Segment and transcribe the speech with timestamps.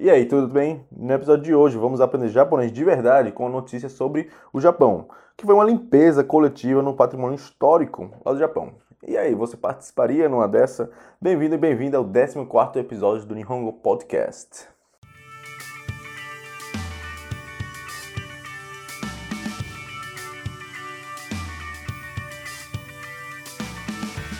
[0.00, 0.86] E aí, tudo bem?
[0.96, 5.44] No episódio de hoje vamos aprender japonês de verdade com notícias sobre o Japão, que
[5.44, 8.74] foi uma limpeza coletiva no patrimônio histórico lá do Japão.
[9.04, 10.88] E aí, você participaria numa dessa?
[11.20, 14.68] Bem-vindo e bem-vinda ao 14º episódio do Nihongo Podcast.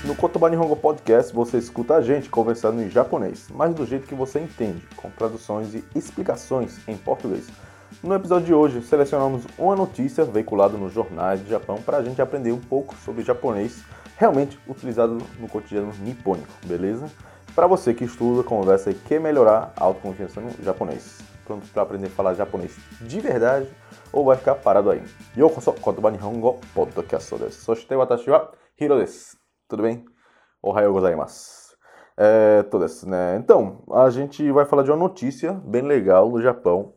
[0.09, 4.15] No Kotoba Nihongo Podcast você escuta a gente conversando em japonês, mas do jeito que
[4.15, 7.47] você entende, com traduções e explicações em português.
[8.03, 12.23] No episódio de hoje, selecionamos uma notícia veiculada nos jornais do Japão para a gente
[12.23, 13.85] aprender um pouco sobre japonês
[14.17, 17.07] realmente utilizado no cotidiano nipônico, beleza?
[17.55, 21.19] Para você que estuda, conversa e quer melhorar a autoconfiança no japonês.
[21.45, 23.69] Pronto para aprender a falar japonês de verdade
[24.11, 25.03] ou vai ficar parado aí?
[25.37, 27.61] Yokoso Kotoba Nihongo Podcast desu.
[27.61, 28.51] Soshite watashi wa
[28.81, 29.38] Hiro desu.
[29.69, 30.03] Tudo bem?
[30.63, 31.77] Ohayou gozaimasu.
[32.17, 33.37] É, todas, né?
[33.37, 36.95] Então, a gente vai falar de uma notícia bem legal do Japão.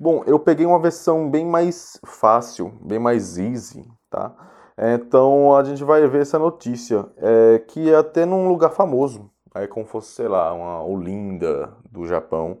[0.00, 4.34] Bom, eu peguei uma versão bem mais fácil, bem mais easy, tá?
[4.78, 9.66] Então a gente vai ver essa notícia, é, que é até num lugar famoso, é
[9.66, 12.58] como fosse, sei lá, uma Olinda do Japão,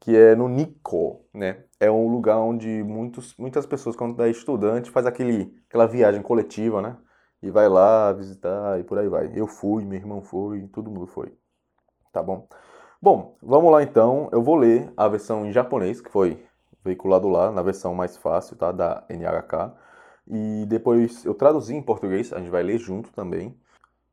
[0.00, 1.64] que é no Nikko, né?
[1.78, 6.82] É um lugar onde muitos, muitas pessoas, quando é estudante, faz aquele, aquela viagem coletiva,
[6.82, 6.96] né?
[7.42, 9.32] E vai lá visitar e por aí vai.
[9.34, 11.32] Eu fui, meu irmão foi, todo mundo foi.
[12.12, 12.48] Tá bom?
[13.00, 14.28] Bom, vamos lá então.
[14.32, 16.44] Eu vou ler a versão em japonês, que foi
[16.82, 18.72] veiculado lá, na versão mais fácil, tá?
[18.72, 19.74] Da NHK.
[20.28, 23.56] E depois eu traduzi em português, a gente vai ler junto também.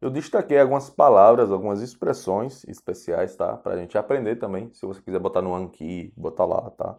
[0.01, 3.55] Eu destaquei algumas palavras, algumas expressões especiais, tá?
[3.55, 4.69] Pra gente aprender também.
[4.73, 6.97] Se você quiser botar no Anki, botar lá, tá?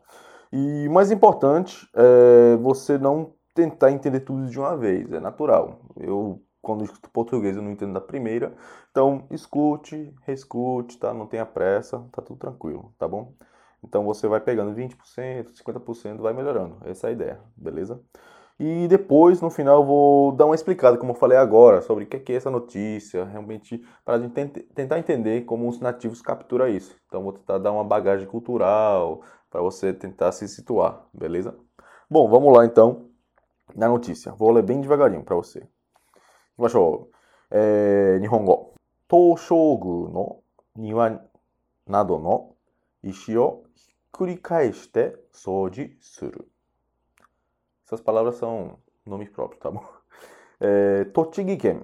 [0.50, 5.80] E mais importante é você não tentar entender tudo de uma vez, é natural.
[5.96, 8.54] Eu, quando escuto português, eu não entendo da primeira.
[8.90, 11.14] Então, escute, reescute, tá?
[11.14, 13.32] Não tenha pressa, tá tudo tranquilo, tá bom?
[13.82, 16.78] Então, você vai pegando 20%, 50%, vai melhorando.
[16.84, 18.00] Essa é a ideia, beleza?
[18.58, 22.06] E depois, no final, eu vou dar uma explicada, como eu falei agora, sobre o
[22.06, 24.32] que é essa notícia, realmente, para a gente
[24.74, 26.96] tentar entender como os nativos capturam isso.
[27.06, 31.56] Então, vou tentar dar uma bagagem cultural, para você tentar se situar, beleza?
[32.08, 33.13] Bom, vamos lá então
[33.74, 34.32] na notícia.
[34.32, 35.66] Vou ler bem devagarinho para você.
[36.56, 36.72] Vamos
[37.50, 38.74] é, Nihongo.
[39.06, 40.42] Toshogu no
[40.74, 41.20] niwa
[41.86, 42.56] nado no
[43.02, 43.64] ishi o
[46.00, 46.46] suru.
[47.84, 49.84] Essas palavras são nomes próprios, tá bom?
[50.60, 51.82] É, Tochigi ken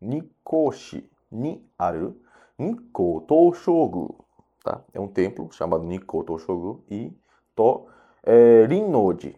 [0.00, 2.16] Nikoshi ni aru
[2.58, 4.24] Nikko Toshogu.
[4.64, 4.82] Tá?
[4.92, 7.12] É um templo chamado Nikko Toshogu e
[7.54, 7.88] To
[8.22, 9.36] é, Rinnoji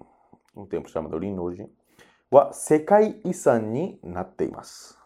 [0.66, 1.66] と、えー、林王寺 um templo chamado Rinnoji,
[2.30, 4.98] は世界遺産になっています。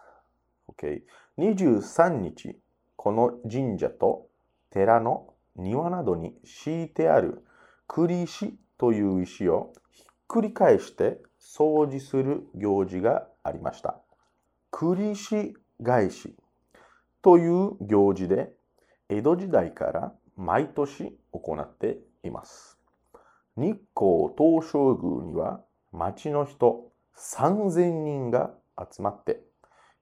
[0.68, 1.02] Okay.
[1.38, 2.58] 23日、
[2.96, 4.28] この神社と
[4.70, 7.44] 寺の庭などに敷いてある
[7.86, 14.00] 栗石という石をひっくり返して掃除する行事がありました。
[14.70, 16.34] 栗石返し
[17.20, 18.50] という行事で
[19.08, 22.81] 江戸時代から毎年行っています。
[23.56, 25.60] 日光東照宮には
[25.92, 29.40] 町の人3000人が集まって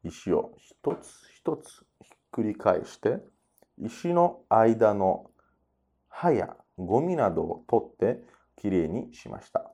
[0.04, 3.18] 石を一つ一つひっくり返して
[3.78, 5.30] 石の間の
[6.08, 8.22] 葉やゴミなどを取って
[8.56, 9.72] きれいにしました。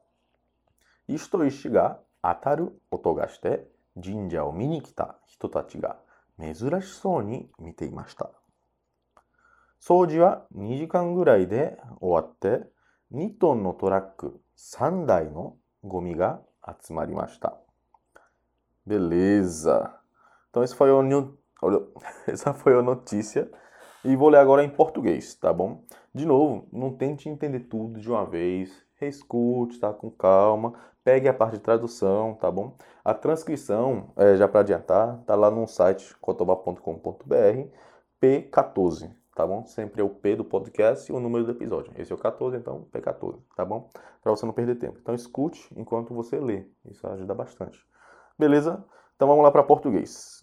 [1.08, 3.66] 石と石が当たる音がして
[4.03, 5.98] 神社を見に来た人たちが
[6.41, 8.31] 珍しそうに見ていました。
[9.81, 12.66] 掃除は2時間ぐらいで終わって
[13.12, 16.41] 2トンのトラック3台のゴミが
[16.81, 17.57] 集まりました。
[18.85, 19.94] Beleza.
[20.50, 21.38] Então esse foi o,
[22.28, 23.50] essa foi a notícia
[24.03, 25.84] e vou ler agora em português, tá bom?
[26.13, 29.94] De novo, não tente entender tudo de uma vez, reescute, tá?
[29.94, 30.73] Com calma,
[31.03, 32.75] pegue a parte de tradução, tá bom?
[33.03, 37.67] A transcrição, é, já para adiantar, tá lá no site cotoba.com.br
[38.22, 39.66] P14, tá bom?
[39.66, 41.92] Sempre é o P do podcast e o número do episódio.
[41.94, 43.90] Esse é o 14, então P14, tá bom?
[44.22, 44.99] Para você não perder tempo.
[44.99, 47.78] Então escute enquanto você lê, isso ajuda bastante.
[48.38, 48.82] Beleza?
[49.14, 50.43] Então vamos lá para português.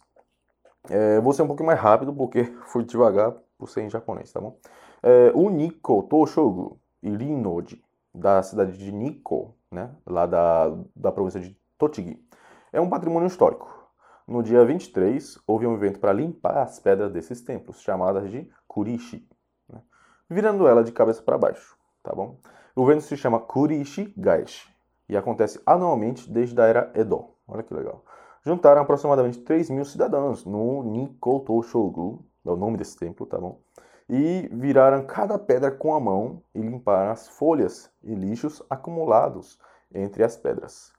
[0.89, 4.39] É, vou ser um pouquinho mais rápido porque fui devagar por ser em japonês, tá
[4.39, 4.59] bom?
[5.01, 7.83] É, o Nikko Toshogu Irinoji,
[8.13, 9.89] da cidade de Nikko, né?
[10.05, 12.23] Lá da, da província de Tochigi,
[12.71, 13.83] é um patrimônio histórico
[14.27, 19.27] no dia 23, houve um evento para limpar as pedras desses templos, chamadas de Kurishi,
[19.69, 19.81] né?
[20.29, 22.37] virando ela de cabeça para baixo, tá bom?
[22.75, 24.67] O evento se chama Kurishi Gaishi
[25.07, 27.29] e acontece anualmente desde a era Edo.
[27.47, 28.03] Olha que legal.
[28.41, 33.61] Juntaram aproximadamente 3 mil cidadãos no Nikoto Shogu, é o nome desse templo, tá bom?
[34.09, 39.59] e viraram cada pedra com a mão e limparam as folhas e lixos acumulados
[39.93, 40.91] entre as pedras.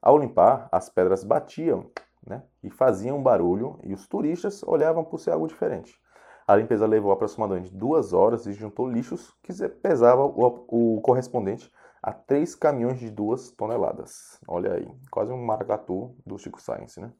[0.00, 1.90] Ao limpar, as pedras batiam
[2.26, 5.98] né, e faziam barulho e os turistas olhavam por ser algo diferente.
[6.46, 11.70] A limpeza levou aproximadamente duas horas e juntou lixos que pesavam o, o correspondente
[12.02, 14.40] a três caminhões de duas toneladas.
[14.48, 17.12] Olha aí, quase um maracatu do Chico Science, né?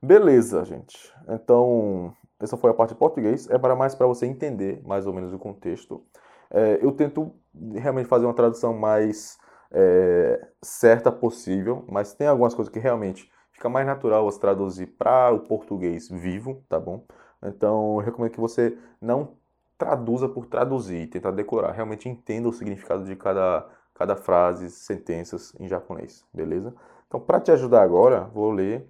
[0.00, 1.12] Beleza, gente.
[1.28, 3.50] Então, essa foi a parte de português.
[3.50, 6.04] É para mais para você entender mais ou menos o contexto.
[6.50, 7.34] É, eu tento
[7.74, 9.36] realmente fazer uma tradução mais
[9.70, 15.32] é, certa possível, mas tem algumas coisas que realmente fica mais natural você traduzir para
[15.32, 17.04] o português vivo, tá bom?
[17.42, 19.36] Então, eu recomendo que você não
[19.76, 21.72] traduza por traduzir, tentar decorar.
[21.72, 26.74] Realmente entenda o significado de cada, cada frase, sentenças em japonês, beleza?
[27.06, 28.86] Então, para te ajudar agora, vou ler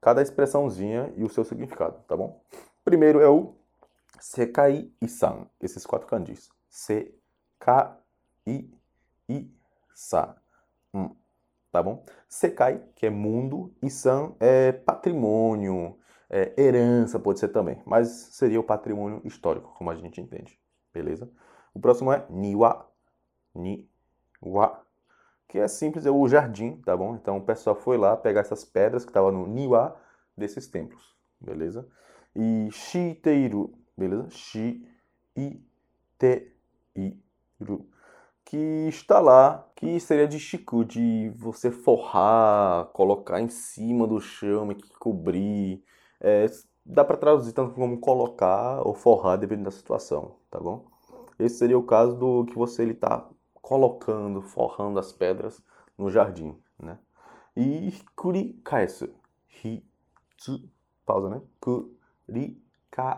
[0.00, 2.42] cada expressãozinha e o seu significado, tá bom?
[2.84, 3.54] Primeiro é o
[4.20, 6.50] Sekai Isan, esses quatro kanjis.
[6.68, 7.96] Sekai
[9.28, 10.36] Isa.
[10.92, 11.14] Hum,
[11.70, 12.04] tá bom?
[12.28, 15.96] Sekai, que é mundo, Isan é patrimônio,
[16.32, 20.58] é herança pode ser também, mas seria o patrimônio histórico, como a gente entende,
[20.92, 21.30] beleza?
[21.74, 22.90] O próximo é Niwa.
[23.54, 24.82] Niwa
[25.52, 27.14] que é simples, é o jardim, tá bom?
[27.14, 29.94] Então o pessoal foi lá pegar essas pedras que estavam no niwa
[30.34, 31.86] desses templos, beleza?
[32.34, 34.30] E shiteiru, beleza?
[34.30, 34.88] Shi-i-te-iru,
[38.46, 44.72] que está lá, que seria de shiku, de você forrar, colocar em cima do chão,
[44.72, 45.84] e cobrir.
[46.24, 46.46] É,
[46.86, 50.86] dá para traduzir tanto como colocar ou forrar, dependendo da situação, tá bom?
[51.38, 53.28] Esse seria o caso do que você ele tá
[53.60, 55.60] colocando, forrando as pedras
[55.98, 56.98] no jardim, né?
[57.56, 59.08] E kurikaesu.
[59.64, 60.70] Hitsu.
[61.04, 61.42] Pausa, né?
[61.60, 63.16] Kurikaesu.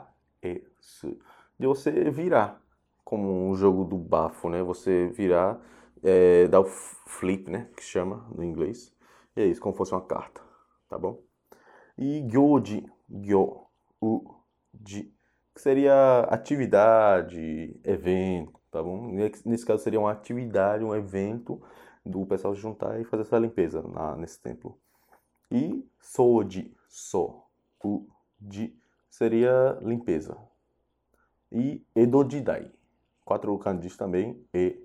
[1.59, 2.61] De você virar.
[3.05, 4.63] Como um jogo do bafo, né?
[4.63, 5.61] Você virar,
[6.03, 7.69] é, dar o flip, né?
[7.77, 8.93] Que chama no inglês.
[9.37, 10.41] E é isso, como fosse uma carta,
[10.89, 11.21] tá bom?
[11.99, 12.87] E gyoji.
[13.09, 13.67] Gyo.
[14.01, 15.13] Uji.
[15.55, 19.07] Que seria atividade, evento tá bom?
[19.47, 21.63] Nesse caso seria uma atividade, um evento
[22.05, 24.77] do pessoal se juntar e fazer essa limpeza na, nesse templo.
[25.49, 27.45] E soji, so,
[27.85, 28.05] o
[28.41, 28.77] de
[29.09, 30.37] seria limpeza.
[31.53, 32.69] E edodidai,
[33.25, 34.83] quatro kanjis também, edodidai.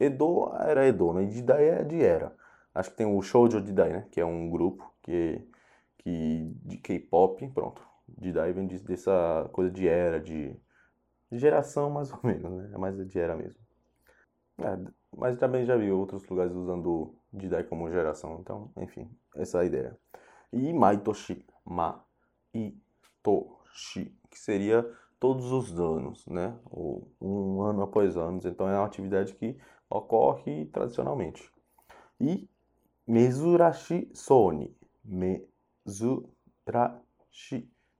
[0.00, 1.26] Edo era Edo, né?
[1.26, 2.34] Didai é de era.
[2.76, 4.08] Acho que tem o Shoujo Didai, né?
[4.10, 5.40] Que é um grupo que,
[5.98, 10.54] que de K-pop, pronto de daí vem dessa coisa de era, de,
[11.30, 12.70] de geração mais ou menos, né?
[12.72, 13.60] É mais de era mesmo.
[14.58, 14.78] É,
[15.14, 19.64] mas também já vi outros lugares usando Jidai como geração, então, enfim, essa é a
[19.64, 19.98] ideia.
[20.52, 22.74] E Maitoshi, Maitoshi,
[24.30, 24.88] que seria
[25.20, 26.58] todos os anos, né?
[27.20, 29.58] Um ano após anos, então é uma atividade que
[29.90, 31.50] ocorre tradicionalmente.
[32.18, 32.48] E
[33.08, 34.76] Mezurashi Soni,
[35.06, 36.26] Mezurashi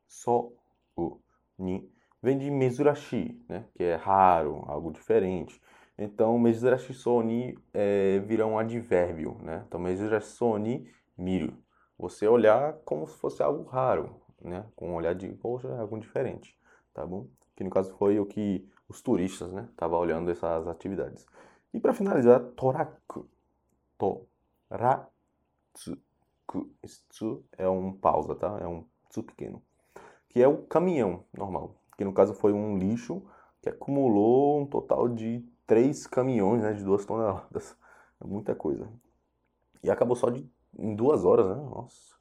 [0.09, 0.53] so
[0.97, 1.21] u
[1.59, 1.89] ni
[2.21, 3.69] vem de mezurashi, né?
[3.77, 5.61] que é raro, algo diferente.
[5.97, 9.65] Então, mezurashi so ni é, vira um advérbio, né?
[9.67, 11.57] Então, mezurashi so ni miru.
[11.97, 14.67] Você olhar como se fosse algo raro, né?
[14.75, 16.59] Com um olhar de, poxa, é algo diferente,
[16.93, 17.29] tá bom?
[17.55, 19.69] Que no caso foi o que os turistas, né?
[19.71, 21.25] Estavam olhando essas atividades.
[21.73, 23.29] E para finalizar, toraku.
[24.69, 25.99] Toratsu.
[26.83, 28.59] Esse tsu é um pausa, tá?
[28.61, 29.63] É um tsu pequeno
[30.37, 33.23] que é o caminhão normal, que no caso foi um lixo
[33.63, 37.75] que acumulou um total de três caminhões né, de duas toneladas.
[38.23, 38.87] É muita coisa.
[39.83, 40.47] E acabou só de,
[40.79, 41.55] em duas horas, né?
[41.55, 42.17] Nossa.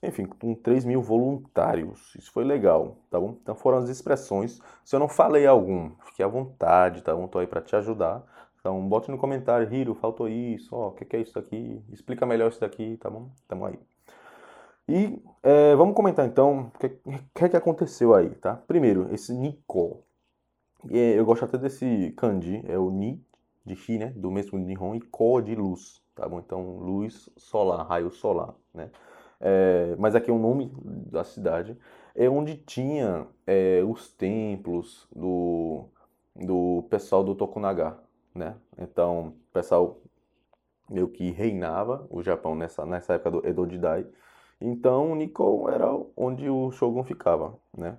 [0.00, 2.14] Enfim, com 3 mil voluntários.
[2.14, 3.36] Isso foi legal, tá bom?
[3.42, 4.60] Então foram as expressões.
[4.84, 7.26] Se eu não falei algum, fique à vontade, tá bom?
[7.26, 8.22] Tô aí para te ajudar.
[8.60, 11.82] Então bote no comentário, Hiro, faltou isso, ó, o que, que é isso daqui?
[11.92, 13.30] Explica melhor isso daqui, tá bom?
[13.46, 13.78] Tamo aí.
[14.88, 16.88] E é, vamos comentar então o que,
[17.34, 18.56] que, que aconteceu aí, tá?
[18.56, 20.02] Primeiro, esse Nico.
[20.90, 23.22] É, eu gosto até desse kanji, é o Ni
[23.66, 24.12] de Shi, né?
[24.16, 26.38] Do mesmo Nihon, e Ko de luz, tá bom?
[26.38, 28.90] Então, luz solar, raio solar, né?
[29.40, 31.76] É, mas aqui é o nome da cidade.
[32.14, 35.84] É onde tinha é, os templos do,
[36.34, 37.98] do pessoal do Tokunaga,
[38.34, 38.56] né?
[38.78, 40.00] Então, o pessoal
[40.90, 44.06] meio que reinava o Japão nessa, nessa época do Edo Jidai.
[44.60, 47.98] Então, Nikon era onde o Shogun ficava, né?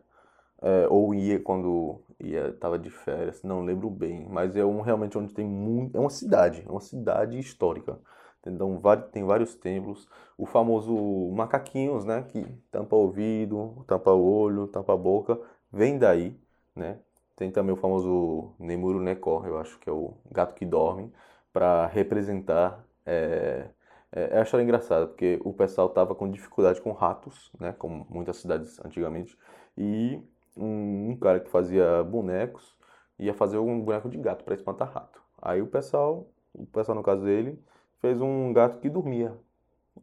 [0.62, 5.18] É, ou ia quando ia tava de férias, não lembro bem, mas é um realmente
[5.18, 7.98] onde tem muito, é uma cidade, é uma cidade histórica.
[8.46, 8.82] Então,
[9.12, 10.08] tem vários templos.
[10.38, 10.94] O famoso
[11.34, 12.24] macaquinhos, né?
[12.24, 15.40] Que tampa o ouvido, tampa o olho, tampa a boca,
[15.72, 16.36] vem daí,
[16.76, 17.00] né?
[17.40, 21.10] Tem também o famoso Nemuro Neko, eu acho que é o gato que dorme,
[21.54, 22.86] para representar.
[23.06, 23.70] É,
[24.12, 27.72] é, é a história engraçada, porque o pessoal tava com dificuldade com ratos, né?
[27.78, 29.38] Como muitas cidades antigamente.
[29.78, 30.22] E
[30.58, 32.76] um, um cara que fazia bonecos
[33.18, 35.22] ia fazer um boneco de gato para espantar rato.
[35.42, 37.58] Aí o pessoal, o pessoal no caso dele,
[38.00, 39.34] fez um gato que dormia.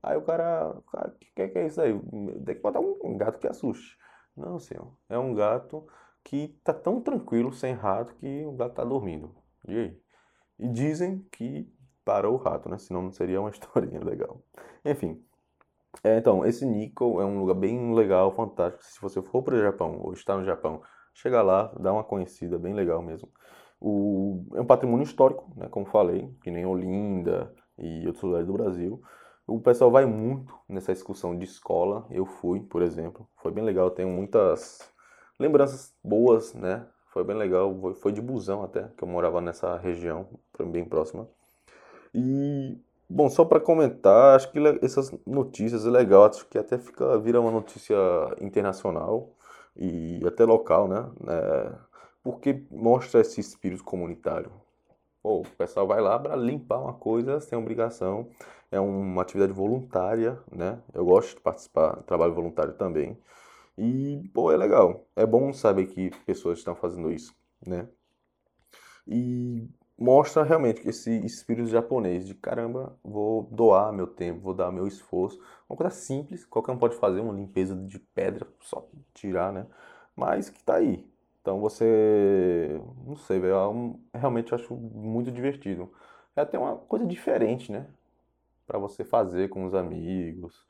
[0.03, 1.93] Aí o cara, o que, que é isso aí?
[2.47, 3.99] Tem que botar um, gato que assuste.
[4.35, 4.89] Não, senhor.
[5.09, 5.87] É um gato
[6.27, 9.33] que tá tão tranquilo, sem rato, que o gato tá dormindo.
[9.69, 10.01] E aí?
[10.59, 11.73] E dizem que
[12.05, 12.79] parou o rato, né?
[12.79, 14.43] Senão não seria uma historinha legal.
[14.85, 15.23] Enfim.
[16.03, 18.85] É, então, esse Nikko é um lugar bem legal, fantástico.
[18.85, 20.83] Se você for para o Japão ou está no Japão,
[21.15, 23.29] chega lá, dá uma conhecida, bem legal mesmo.
[23.81, 28.53] O, é um patrimônio histórico, né, como falei, que nem Olinda, e outros lugares do
[28.53, 29.01] Brasil.
[29.47, 32.05] O pessoal vai muito nessa excursão de escola.
[32.11, 33.29] Eu fui, por exemplo.
[33.37, 33.91] Foi bem legal.
[33.93, 34.93] Tenho muitas
[35.39, 36.87] lembranças boas, né?
[37.09, 37.75] Foi bem legal.
[37.95, 40.27] Foi de busão até, que eu morava nessa região,
[40.71, 41.29] bem próxima.
[42.15, 42.79] E,
[43.09, 46.25] bom, só para comentar, acho que essas notícias é legal.
[46.25, 47.97] Acho que até fica, vira uma notícia
[48.41, 49.31] internacional
[49.77, 51.09] e até local, né?
[51.29, 51.73] É,
[52.23, 54.51] porque mostra esse espírito comunitário.
[55.23, 58.29] Pô, o pessoal vai lá para limpar uma coisa sem obrigação.
[58.71, 60.79] É uma atividade voluntária, né?
[60.93, 63.19] Eu gosto de participar, trabalho voluntário também.
[63.79, 65.07] E, pô, é legal.
[65.15, 67.35] É bom saber que pessoas estão fazendo isso,
[67.67, 67.89] né?
[69.07, 69.69] E
[69.99, 75.41] mostra realmente esse espírito japonês de caramba, vou doar meu tempo, vou dar meu esforço.
[75.69, 79.67] Uma coisa simples, qualquer um pode fazer uma limpeza de pedra, só tirar, né?
[80.15, 81.07] Mas que tá aí,
[81.47, 83.55] então você, não sei, velho,
[84.13, 85.93] é realmente eu acho muito divertido.
[86.35, 87.87] É até uma coisa diferente, né?
[88.67, 90.67] Para você fazer com os amigos,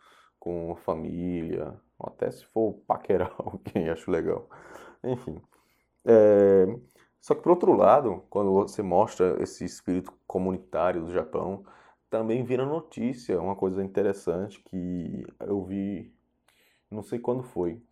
[0.47, 4.49] com a família, até se for paquerar alguém, acho legal.
[5.03, 5.43] Enfim.
[6.05, 6.67] É...
[7.21, 11.65] Só que por outro lado, quando você mostra esse espírito comunitário do Japão,
[12.09, 16.15] também vira notícia, uma coisa interessante que eu vi,
[16.89, 17.83] não sei quando foi,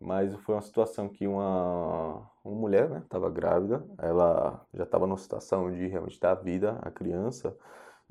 [0.00, 5.16] mas foi uma situação que uma, uma mulher, né, estava grávida, ela já estava numa
[5.18, 7.56] situação de realmente dar vida à criança,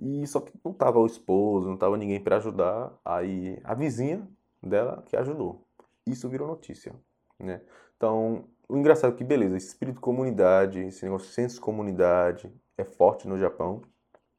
[0.01, 4.27] e só que não estava o esposo, não estava ninguém para ajudar, aí a vizinha
[4.61, 5.67] dela que ajudou.
[6.07, 6.95] Isso virou notícia,
[7.39, 7.61] né?
[7.95, 11.61] Então, o engraçado é que, beleza, esse espírito de comunidade, esse negócio de senso de
[11.61, 13.83] comunidade é forte no Japão,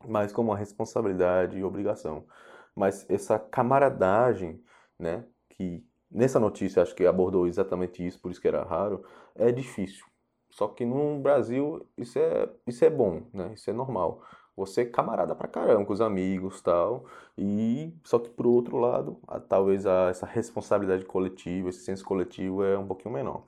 [0.07, 2.27] mas como uma responsabilidade e obrigação.
[2.75, 4.61] Mas essa camaradagem,
[4.99, 9.05] né, que nessa notícia acho que abordou exatamente isso, por isso que era raro,
[9.35, 10.05] é difícil.
[10.51, 13.53] Só que no Brasil isso é, isso é bom, né?
[13.55, 14.23] Isso é normal.
[14.57, 17.07] Você é camarada pra caramba com os amigos tal.
[17.37, 22.63] E só que por outro lado, a, talvez a, essa responsabilidade coletiva, esse senso coletivo
[22.65, 23.45] é um pouquinho menor.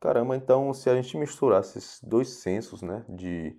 [0.00, 3.04] Caramba, então se a gente misturasse esses dois sensos, né?
[3.08, 3.56] De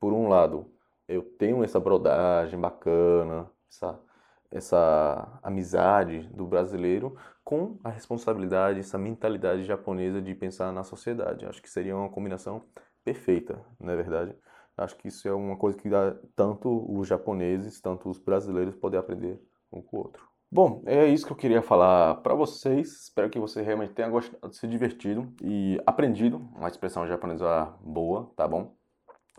[0.00, 0.72] por um lado,
[1.08, 4.00] eu tenho essa brodagem bacana, essa
[4.52, 11.46] essa amizade do brasileiro com a responsabilidade, essa mentalidade japonesa de pensar na sociedade.
[11.46, 12.62] Acho que seria uma combinação
[13.02, 14.36] perfeita, não é verdade?
[14.76, 18.98] Acho que isso é uma coisa que dá, tanto os japoneses, tanto os brasileiros podem
[18.98, 20.32] aprender um com o outro.
[20.50, 23.04] Bom, é isso que eu queria falar para vocês.
[23.04, 28.46] Espero que você realmente tenha gostado, se divertido e aprendido uma expressão japonesa boa, tá
[28.46, 28.76] bom?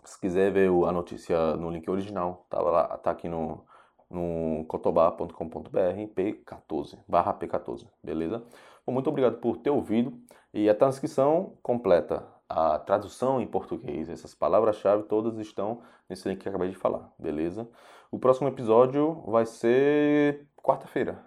[0.04, 3.64] Se quiser ver a notícia no link original, tá, lá, tá aqui no,
[4.10, 5.68] no cotobá.com.br
[6.14, 8.44] P14, barra P14, beleza?
[8.84, 10.20] Bom, muito obrigado por ter ouvido
[10.54, 16.48] e a transcrição completa, a tradução em português, essas palavras-chave todas estão nesse link que
[16.48, 17.68] acabei de falar, beleza?
[18.08, 21.20] O próximo episódio vai ser quarta-feira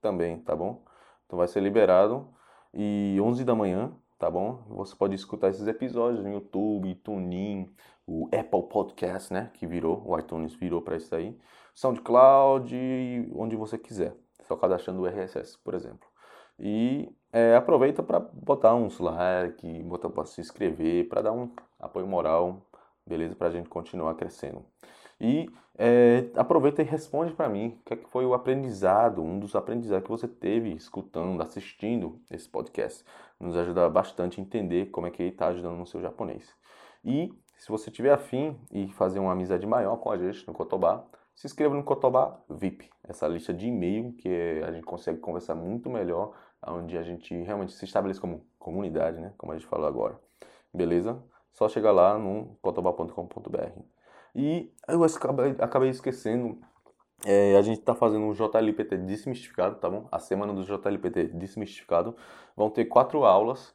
[0.00, 0.84] também, tá bom?
[1.24, 2.28] Então vai ser liberado
[2.74, 4.64] e 11 da manhã, tá bom?
[4.70, 7.72] Você pode escutar esses episódios no YouTube, TuneIn,
[8.04, 9.52] o Apple Podcast, né?
[9.54, 11.38] Que virou, o iTunes virou para isso aí.
[11.72, 12.74] SoundCloud,
[13.36, 14.16] onde você quiser.
[14.42, 16.08] Só cadastrando o RSS, por exemplo.
[16.58, 22.06] E é, aproveita para botar uns like, botar para se inscrever, para dar um apoio
[22.06, 22.60] moral,
[23.06, 23.34] beleza?
[23.34, 24.64] Para a gente continuar crescendo.
[25.18, 25.48] E
[25.78, 29.56] é, aproveita e responde para mim o que, é que foi o aprendizado, um dos
[29.56, 33.04] aprendizados que você teve escutando, assistindo esse podcast.
[33.40, 36.54] Nos ajuda bastante a entender como é que ele está ajudando no seu japonês.
[37.04, 41.04] E se você tiver afim e fazer uma amizade maior com a gente no Kotobá,
[41.34, 44.28] se inscreva no Kotobá VIP, essa lista de e-mail que
[44.66, 46.32] a gente consegue conversar muito melhor,
[46.66, 49.32] onde a gente realmente se estabelece como comunidade, né?
[49.38, 50.18] Como a gente falou agora.
[50.72, 51.22] Beleza?
[51.52, 53.82] Só chegar lá no kotobá.com.br.
[54.34, 56.58] E eu acabei, acabei esquecendo
[57.24, 60.08] É, a gente está fazendo um JLPT desmistificado, tá bom?
[60.10, 62.16] A semana do JLPT desmistificado.
[62.56, 63.74] Vão ter quatro aulas,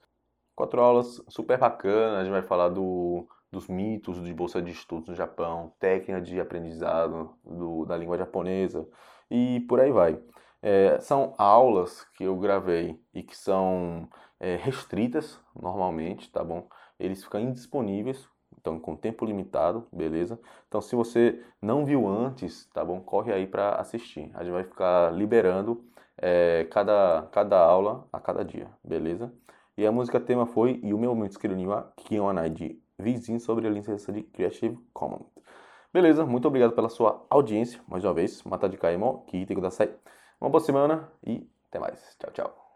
[0.56, 2.20] quatro aulas super bacanas.
[2.20, 6.40] A gente vai falar do, dos mitos de bolsa de estudos no Japão, técnica de
[6.40, 8.88] aprendizado do, da língua japonesa
[9.32, 10.20] e por aí vai.
[10.70, 14.06] É, são aulas que eu gravei e que são
[14.38, 16.68] é, restritas normalmente, tá bom?
[17.00, 18.28] Eles ficam indisponíveis
[18.60, 20.38] então com tempo limitado, beleza?
[20.68, 23.00] Então se você não viu antes, tá bom?
[23.00, 24.30] Corre aí para assistir.
[24.34, 25.86] A gente vai ficar liberando
[26.18, 29.34] é, cada, cada aula a cada dia, beleza?
[29.78, 33.68] E a música tema foi E o meu momento escreveu a Kionai de Vizinho sobre
[33.68, 35.28] a licença de Creative Commons.
[35.94, 38.44] Beleza, muito obrigado pela sua audiência, mais uma vez.
[38.44, 39.46] Mata de Kaimo, que
[40.42, 42.16] Uma boa semana e até mais.
[42.20, 42.64] Tchau, tchau.